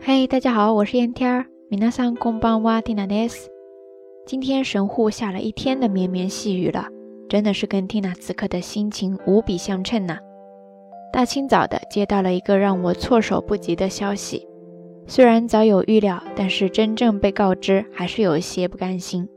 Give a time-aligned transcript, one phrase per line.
[0.00, 1.46] 嘿，大家好，我是烟天儿。
[1.68, 3.48] 米娜桑公邦哇蒂娜奈斯。
[4.26, 6.86] 今天神户下了一天的绵绵细雨了，
[7.28, 10.18] 真的是跟缇娜此刻的心情无比相称呢。
[11.12, 14.46] 大清早的接到了一个让我措手不及的消息，
[15.06, 19.28] 虽然早有预料，但是真正被告知还是有一些不甘心。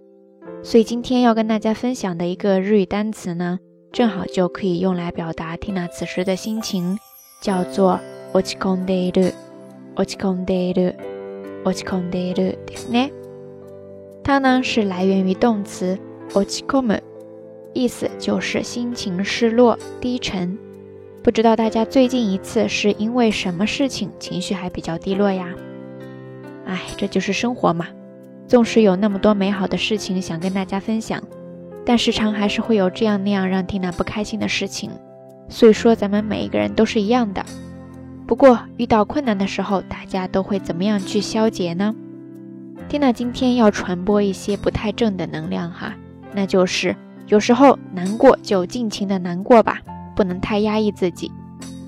[0.64, 3.60] 所以今天要跟大家分享的一个日语单词呢，
[3.92, 6.98] 正好就可以用来表达缇娜此时的心情，
[7.42, 8.00] 叫做
[8.34, 9.34] 落ち込んでいる。
[9.96, 10.96] 落ち込んでいる。
[11.64, 13.12] 落ち込んでいるですね。
[14.24, 15.98] 它呢是来源于动词
[16.34, 17.00] 落ち込む，
[17.74, 20.58] 意思就是心情失落、低沉。
[21.24, 25.54] 不知道大家最近一次是因为什么事情情绪还比较低落呀？
[26.66, 27.88] 哎，这就是生活嘛。
[28.48, 31.22] 纵使有那么多美好的事情想跟大家分享，
[31.86, 34.90] 但时常还是会有这样那样让缇娜不开心的事情。
[35.48, 37.46] 所以说，咱们每一个人都是一样的。
[38.27, 41.95] 不过遇到困难的时候，大家都会怎么样去消解呢？
[42.89, 45.95] 缇娜今天要传播一些不太正的能量哈，
[46.33, 46.95] 那就是
[47.27, 49.81] 有时候难过就尽情的难过吧，
[50.15, 51.31] 不能太压抑自己。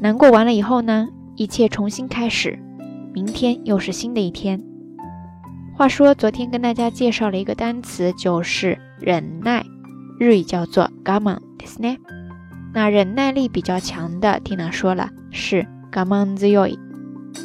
[0.00, 2.58] 难过完了以后呢，一切重新开始，
[3.12, 4.62] 明天又是新的一天。
[5.76, 9.64] 话说，昨天跟大家介绍了一个单词，就是忍耐，
[10.18, 11.98] 日语叫做 gaman，对不对？
[12.74, 16.78] 那忍耐力比较强的，缇娜说了是 gaman zui。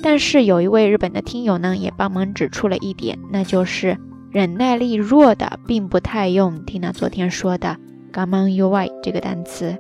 [0.02, 3.97] 但是有一位日本的听友呢，也帮忙指出了一点，那就是
[4.31, 7.77] 忍耐力弱的，并不太用缇娜昨天说的
[8.11, 9.77] gaman ui 这个单词。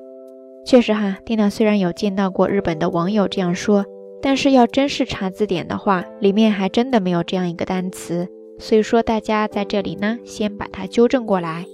[0.65, 3.85] 确实哈，缇娜虽然有见到过日本的网友这样说，
[4.21, 8.27] 但是要真是查字典的话，里面还真的没有这样一个单词。
[8.59, 11.65] 所以说，大家在这里呢，先把它纠正过来。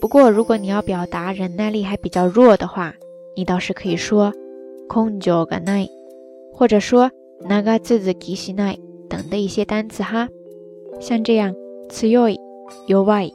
[0.00, 2.94] 不过，如果你要表达忍耐力还比较弱的话，
[3.36, 4.32] 你倒是可以说
[4.87, 5.89] 空就がない，
[6.53, 8.79] 或者说長続きしない
[9.09, 10.27] 等的一些单词哈。
[10.99, 11.53] 像这样
[11.89, 12.39] 強い、
[12.87, 13.33] 弱い，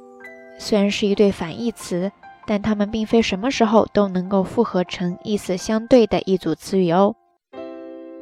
[0.59, 2.11] 虽然是一对反义词，
[2.47, 7.15] 但它们并非什么时候都能够复合成意思相对的一组词语哦。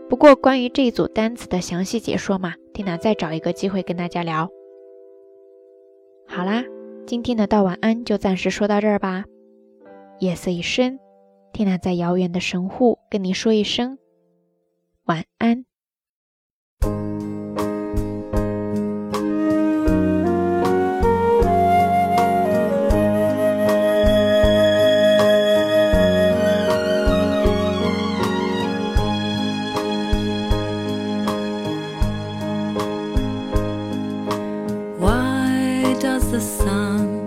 [0.08, 4.48] 不过，关于这一组单词的详细解说嘛，缇娜再找一个机会跟大家聊。
[6.26, 6.64] 好啦，
[7.06, 9.24] 今天的道晚安就暂时说到这儿吧。
[10.18, 10.98] 夜色已深，
[11.55, 13.97] 缇娜在遥远的神户跟你说一声
[15.05, 15.63] 晚安。
[34.99, 37.24] Why does the sun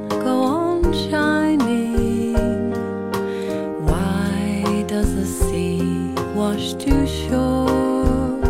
[5.00, 8.41] does the sea wash to shore?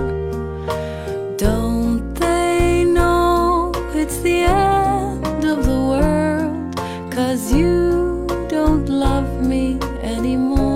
[1.36, 6.74] Don't they know it's the end of the world?
[7.12, 10.67] Cause you don't love me anymore.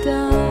[0.00, 0.41] down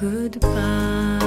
[0.00, 1.25] goodbye.